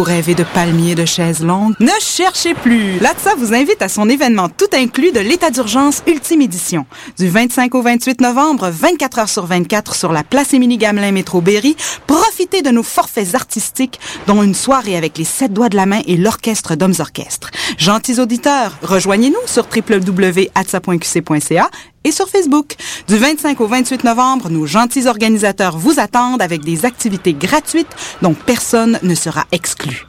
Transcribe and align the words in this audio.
Vous 0.00 0.06
rêvez 0.06 0.34
de 0.34 0.44
palmiers, 0.44 0.94
de 0.94 1.04
chaises 1.04 1.44
longues? 1.44 1.74
Ne 1.78 1.90
cherchez 2.00 2.54
plus! 2.54 2.98
L'ATSA 3.00 3.34
vous 3.36 3.52
invite 3.52 3.82
à 3.82 3.90
son 3.90 4.08
événement 4.08 4.48
tout 4.48 4.70
inclus 4.72 5.12
de 5.12 5.20
l'état 5.20 5.50
d'urgence 5.50 6.02
Ultime 6.06 6.40
Édition. 6.40 6.86
Du 7.18 7.28
25 7.28 7.74
au 7.74 7.82
28 7.82 8.22
novembre, 8.22 8.70
24 8.70 9.18
heures 9.18 9.28
sur 9.28 9.44
24 9.44 9.94
sur 9.94 10.14
la 10.14 10.24
place 10.24 10.54
Émilie-Gamelin 10.54 11.12
Métro 11.12 11.42
Berry, 11.42 11.76
profitez 12.06 12.62
de 12.62 12.70
nos 12.70 12.82
forfaits 12.82 13.34
artistiques, 13.34 14.00
dont 14.26 14.42
une 14.42 14.54
soirée 14.54 14.96
avec 14.96 15.18
les 15.18 15.24
sept 15.24 15.52
doigts 15.52 15.68
de 15.68 15.76
la 15.76 15.84
main 15.84 16.00
et 16.06 16.16
l'orchestre 16.16 16.76
d'hommes 16.76 16.94
orchestres. 16.98 17.50
Gentils 17.76 18.20
auditeurs, 18.20 18.78
rejoignez-nous 18.82 19.36
sur 19.44 19.66
www.atsa.qc.ca 19.70 21.70
et 22.04 22.12
sur 22.12 22.28
Facebook. 22.28 22.76
Du 23.08 23.16
25 23.16 23.60
au 23.60 23.66
28 23.66 24.04
novembre, 24.04 24.48
nos 24.48 24.66
gentils 24.66 25.06
organisateurs 25.06 25.76
vous 25.76 25.98
attendent 25.98 26.42
avec 26.42 26.62
des 26.62 26.84
activités 26.84 27.34
gratuites 27.34 27.94
dont 28.22 28.34
personne 28.34 28.98
ne 29.02 29.14
sera 29.14 29.44
exclu. 29.52 30.06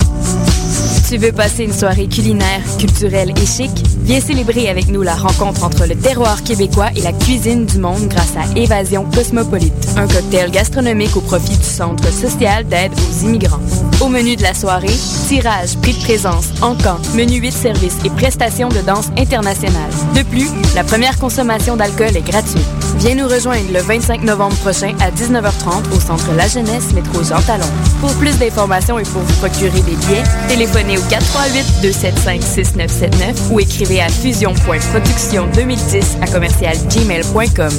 Tu 1.12 1.18
veux 1.18 1.34
passer 1.34 1.66
une 1.66 1.74
soirée 1.74 2.08
culinaire, 2.08 2.62
culturelle 2.80 3.34
et 3.36 3.46
chic? 3.46 3.70
Viens 4.04 4.22
célébrer 4.22 4.70
avec 4.70 4.88
nous 4.88 5.02
la 5.02 5.16
rencontre 5.16 5.66
entre 5.66 5.86
le 5.86 5.94
terroir 5.94 6.42
québécois 6.42 6.88
et 6.96 7.02
la 7.02 7.12
cuisine 7.12 7.66
du 7.66 7.80
monde 7.80 8.08
grâce 8.08 8.32
à 8.38 8.58
Évasion 8.58 9.06
Cosmopolite, 9.14 9.74
un 9.98 10.08
cocktail 10.08 10.52
gastronomique 10.52 11.18
au 11.18 11.20
profit 11.20 11.58
du 11.58 11.66
Centre 11.66 12.10
social 12.14 12.66
d'aide 12.66 12.94
aux 12.94 13.26
immigrants. 13.26 13.60
Au 14.00 14.08
menu 14.08 14.38
de 14.38 14.42
la 14.42 14.54
soirée, 14.54 14.96
tirage, 15.28 15.76
prix 15.82 15.96
de 15.96 16.00
présence, 16.00 16.48
encans, 16.62 17.02
menu 17.14 17.42
8 17.42 17.52
services 17.52 17.98
et 18.06 18.10
prestations 18.12 18.70
de 18.70 18.80
danse 18.80 19.10
internationale. 19.18 19.92
De 20.16 20.24
plus, 20.24 20.50
la 20.76 20.86
première 20.86 21.20
consommation 21.20 21.76
d'alcool 21.76 22.16
est 22.16 22.26
gratuite. 22.26 22.66
Viens 23.00 23.16
nous 23.16 23.28
rejoindre 23.28 23.74
le 23.74 23.82
25 23.82 24.24
novembre 24.24 24.56
prochain 24.58 24.96
à 25.02 25.12
19h30 25.12 25.94
au 25.94 26.00
Centre 26.00 26.32
La 26.38 26.48
Jeunesse, 26.48 26.94
métro 26.94 27.22
Jean 27.22 27.42
Talon. 27.42 27.66
Pour 28.00 28.14
plus 28.14 28.38
d'informations 28.40 28.98
et 28.98 29.04
pour 29.04 29.22
vous 29.22 29.34
procurer 29.36 29.82
des 29.82 29.96
billets, 29.96 30.24
téléphonez 30.48 31.01
438-275-6979 31.10 33.52
ou 33.52 33.60
écrivez 33.60 34.02
à 34.02 34.10
fusion.production2010 34.10 36.22
à 36.22 36.28
commercial 36.28 36.76
gmail.com. 36.90 37.72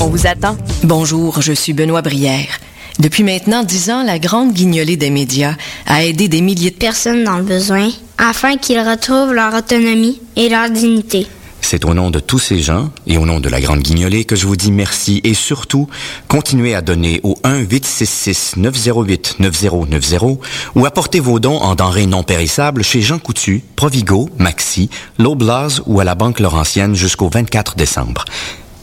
On 0.00 0.06
vous 0.06 0.26
attend. 0.26 0.56
Bonjour, 0.84 1.42
je 1.42 1.52
suis 1.52 1.72
Benoît 1.72 2.02
Brière. 2.02 2.60
Depuis 2.98 3.22
maintenant 3.22 3.62
dix 3.62 3.90
ans, 3.90 4.02
la 4.02 4.18
grande 4.18 4.52
guignolée 4.52 4.96
des 4.96 5.10
médias 5.10 5.54
a 5.86 6.04
aidé 6.04 6.28
des 6.28 6.42
milliers 6.42 6.70
de 6.70 6.76
personnes 6.76 7.24
dans 7.24 7.38
le 7.38 7.44
besoin 7.44 7.88
afin 8.18 8.56
qu'ils 8.56 8.80
retrouvent 8.80 9.32
leur 9.32 9.54
autonomie 9.54 10.20
et 10.36 10.48
leur 10.48 10.68
dignité. 10.68 11.26
C'est 11.70 11.84
au 11.84 11.94
nom 11.94 12.10
de 12.10 12.18
tous 12.18 12.40
ces 12.40 12.58
gens 12.58 12.90
et 13.06 13.16
au 13.16 13.24
nom 13.24 13.38
de 13.38 13.48
la 13.48 13.60
Grande 13.60 13.78
Guignolée 13.78 14.24
que 14.24 14.34
je 14.34 14.44
vous 14.44 14.56
dis 14.56 14.72
merci 14.72 15.20
et 15.22 15.34
surtout, 15.34 15.88
continuez 16.26 16.74
à 16.74 16.82
donner 16.82 17.20
au 17.22 17.38
1-866-908-9090 17.44 20.38
ou 20.74 20.84
apportez 20.84 21.20
vos 21.20 21.38
dons 21.38 21.58
en 21.58 21.76
denrées 21.76 22.06
non 22.06 22.24
périssables 22.24 22.82
chez 22.82 23.02
Jean 23.02 23.20
Coutu, 23.20 23.62
Provigo, 23.76 24.28
Maxi, 24.36 24.90
Loblaws 25.20 25.82
ou 25.86 26.00
à 26.00 26.04
la 26.04 26.16
Banque 26.16 26.40
Laurentienne 26.40 26.96
jusqu'au 26.96 27.28
24 27.28 27.76
décembre. 27.76 28.24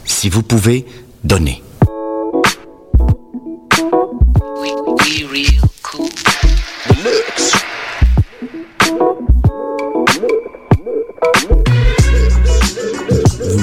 Si 0.06 0.30
vous 0.30 0.42
pouvez, 0.42 0.86
donnez. 1.26 1.62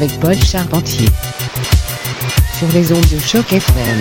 avec 0.00 0.18
Paul 0.18 0.34
Charpentier 0.42 1.08
sur 2.58 2.68
les 2.68 2.90
ondes 2.90 3.06
de 3.12 3.18
choc 3.18 3.52
FM. 3.52 4.00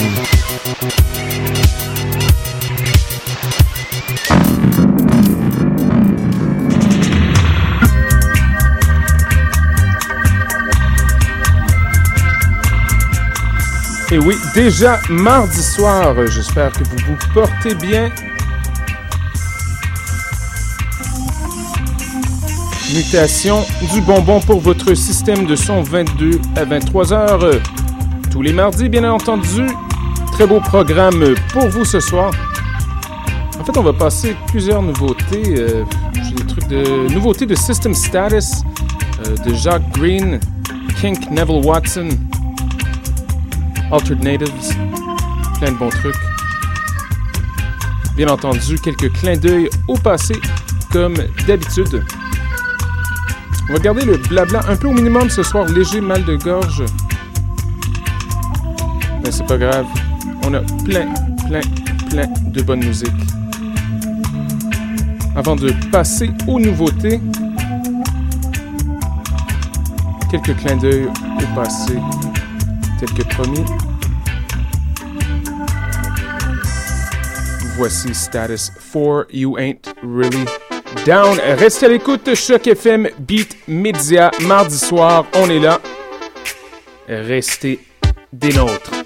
Et 14.11 14.17
oui, 14.19 14.37
déjà 14.55 15.01
mardi 15.09 15.61
soir, 15.61 16.15
j'espère 16.27 16.71
que 16.71 16.85
vous 16.85 16.97
vous 17.07 17.17
portez 17.33 17.75
bien. 17.75 18.09
Mutation 22.93 23.63
du 23.93 24.01
bonbon 24.01 24.39
pour 24.39 24.59
votre 24.61 24.93
système 24.95 25.45
de 25.45 25.55
son 25.55 25.83
22 25.83 26.41
à 26.55 26.65
23 26.65 27.13
heures. 27.13 27.49
Tous 28.31 28.41
les 28.41 28.51
mardis, 28.51 28.89
bien 28.89 29.03
entendu. 29.09 29.67
Très 30.31 30.47
beau 30.47 30.59
programme 30.59 31.35
pour 31.53 31.67
vous 31.69 31.85
ce 31.85 31.99
soir. 31.99 32.31
En 33.59 33.63
fait, 33.63 33.77
on 33.77 33.83
va 33.83 33.93
passer 33.93 34.35
plusieurs 34.47 34.81
nouveautés. 34.81 35.43
Euh, 35.57 35.83
J'ai 36.15 36.35
des 36.35 36.45
trucs 36.47 36.67
de 36.67 37.13
nouveautés 37.13 37.45
de 37.45 37.53
System 37.55 37.93
Status, 37.93 38.63
euh, 39.27 39.35
de 39.45 39.53
Jacques 39.53 39.87
Green, 39.91 40.39
Kink 40.99 41.29
Neville 41.29 41.63
Watson, 41.65 42.09
Altered 43.91 44.23
Natives, 44.23 44.75
plein 45.59 45.71
de 45.71 45.77
bons 45.77 45.89
trucs. 45.89 46.15
Bien 48.15 48.29
entendu, 48.29 48.79
quelques 48.79 49.11
clins 49.13 49.37
d'œil 49.37 49.69
au 49.87 49.95
passé, 49.95 50.35
comme 50.91 51.15
d'habitude. 51.45 52.03
On 53.69 53.73
va 53.73 53.79
garder 53.79 54.03
le 54.03 54.17
blabla 54.17 54.61
un 54.67 54.75
peu 54.75 54.87
au 54.87 54.91
minimum 54.91 55.29
ce 55.29 55.43
soir, 55.43 55.65
léger 55.67 56.01
mal 56.01 56.25
de 56.25 56.35
gorge. 56.37 56.83
Mais 59.23 59.31
c'est 59.31 59.45
pas 59.45 59.59
grave. 59.59 59.85
On 60.43 60.55
a 60.55 60.61
plein, 60.83 61.13
plein, 61.47 61.61
plein 62.09 62.27
de 62.47 62.61
bonne 62.63 62.83
musique. 62.83 63.13
Avant 65.35 65.55
de 65.55 65.71
passer 65.91 66.31
aux 66.47 66.59
nouveautés, 66.59 67.21
quelques 70.31 70.55
clins 70.57 70.77
d'œil 70.77 71.05
au 71.05 71.55
passé, 71.55 71.93
tel 72.99 73.13
que 73.13 73.21
promis. 73.21 73.65
Voici 77.77 78.15
Status 78.15 78.71
4 78.91 79.27
You 79.31 79.57
Ain't 79.59 79.93
Really 80.01 80.45
Down. 81.05 81.39
Restez 81.57 81.85
à 81.85 81.89
l'écoute, 81.89 82.35
Choc 82.35 82.67
FM, 82.67 83.09
Beat 83.19 83.57
Media, 83.67 84.31
mardi 84.41 84.77
soir, 84.77 85.25
on 85.35 85.49
est 85.49 85.59
là. 85.59 85.79
Restez 87.07 87.79
des 88.31 88.53
nôtres. 88.53 88.98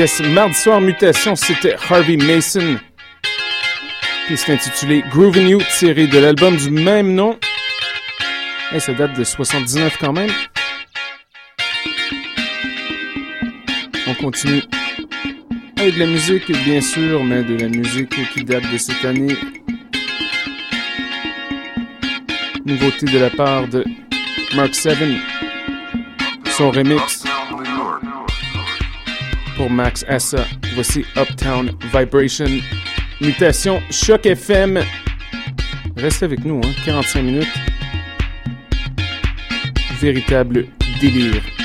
Mardi 0.00 0.54
soir, 0.54 0.80
mutation, 0.80 1.36
c'était 1.36 1.74
Harvey 1.74 2.16
Mason. 2.16 2.78
Puis 4.26 4.36
c'est 4.38 4.54
intitulé 4.54 5.04
Groovin' 5.10 5.46
You, 5.46 5.60
tiré 5.78 6.06
de 6.06 6.18
l'album 6.18 6.56
du 6.56 6.70
même 6.70 7.12
nom. 7.12 7.38
Et 8.72 8.80
ça 8.80 8.94
date 8.94 9.18
de 9.18 9.24
79 9.24 9.98
quand 10.00 10.14
même. 10.14 10.30
On 14.06 14.14
continue 14.14 14.62
avec 15.76 15.96
de 15.96 16.00
la 16.00 16.06
musique, 16.06 16.50
bien 16.64 16.80
sûr, 16.80 17.22
mais 17.22 17.42
de 17.42 17.58
la 17.58 17.68
musique 17.68 18.32
qui 18.32 18.42
date 18.42 18.72
de 18.72 18.78
cette 18.78 19.04
année. 19.04 19.36
Nouveauté 22.64 23.04
de 23.04 23.18
la 23.18 23.28
part 23.28 23.68
de 23.68 23.84
Mark 24.54 24.74
Seven. 24.74 25.18
Son 26.56 26.70
remix 26.70 27.22
pour 29.60 29.68
Max 29.68 30.06
Essa. 30.08 30.46
Voici 30.74 31.04
Uptown 31.18 31.70
Vibration. 31.92 32.62
Mutation 33.20 33.82
Choc 33.90 34.24
FM. 34.24 34.80
Restez 35.98 36.24
avec 36.24 36.46
nous, 36.46 36.62
hein, 36.64 36.72
45 36.86 37.22
minutes. 37.22 37.48
Véritable 40.00 40.64
délire. 40.98 41.59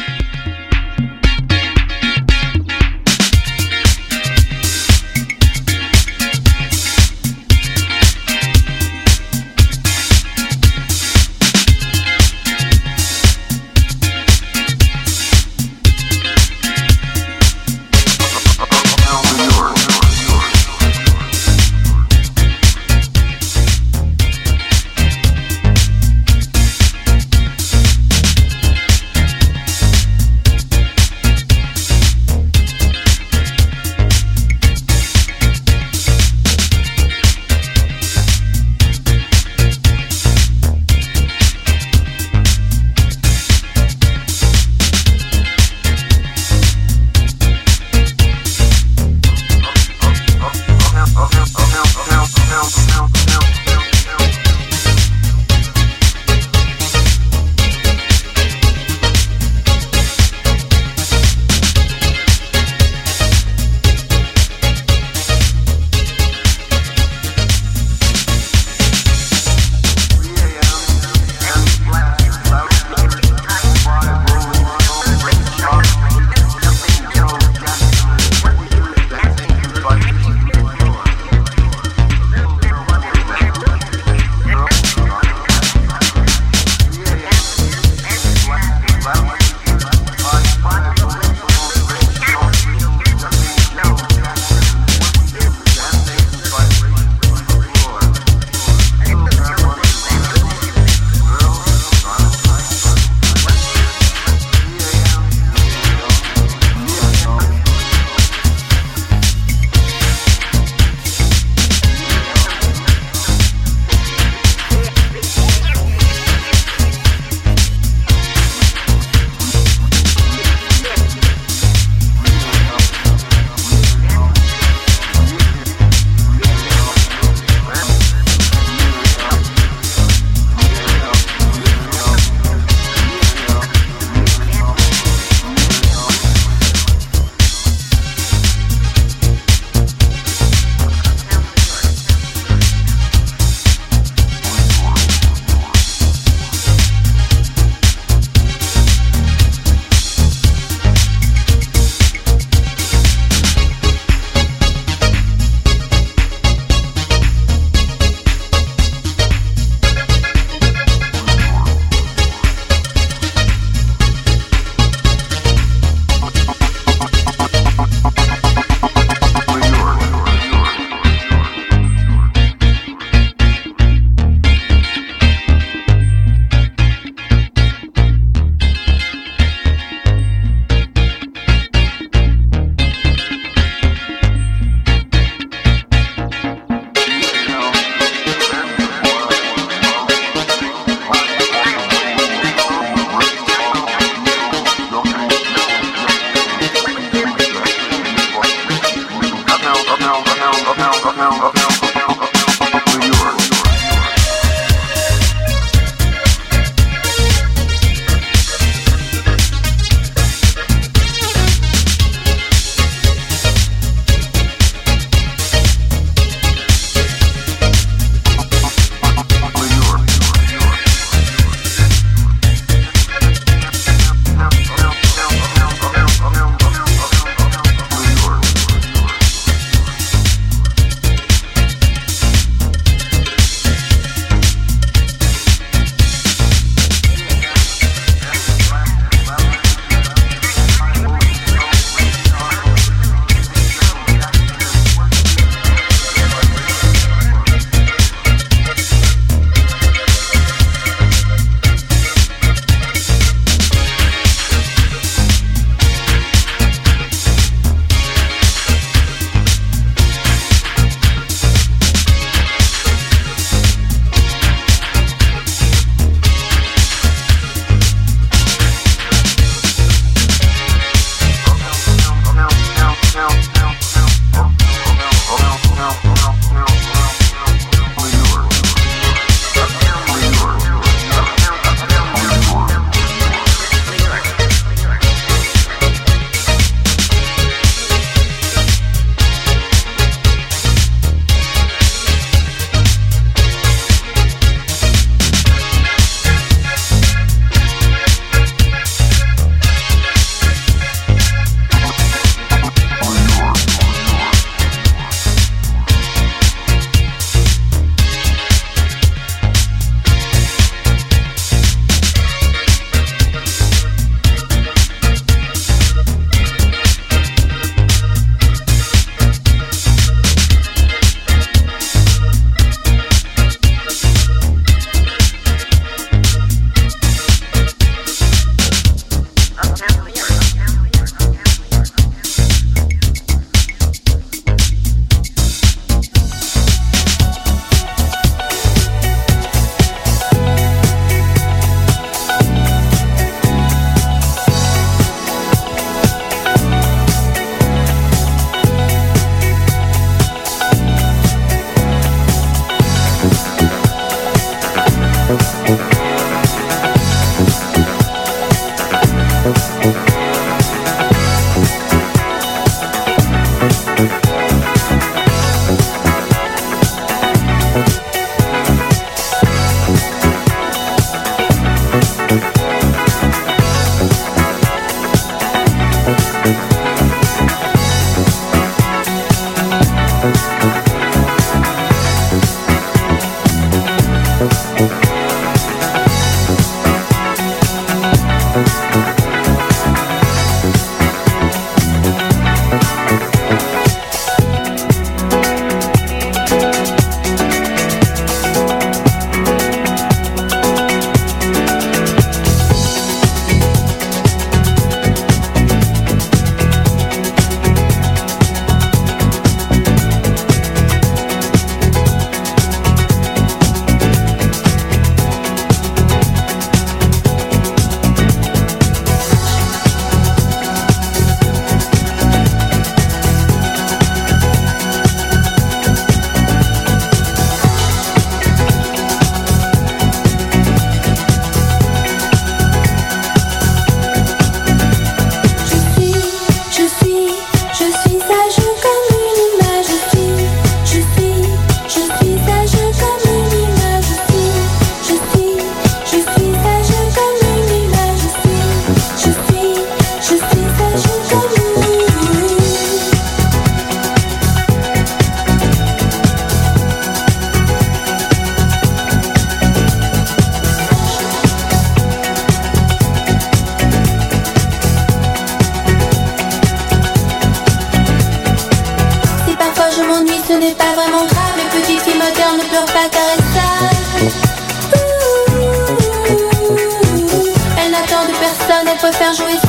Jouer 479.35 479.64